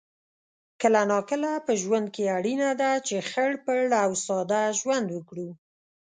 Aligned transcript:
کله 0.81 1.01
ناکله 1.11 1.51
په 1.65 1.71
ژوند 1.81 2.07
کې 2.15 2.33
اړینه 2.37 2.69
ده 2.81 2.91
چې 3.07 3.15
خړ 3.29 3.51
پړ 3.65 3.79
او 4.03 4.11
ساده 4.25 4.61
ژوند 4.79 5.07
وکړو 5.11 5.49